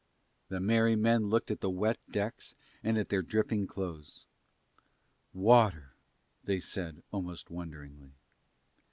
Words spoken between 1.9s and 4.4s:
decks and at their dripping clothes.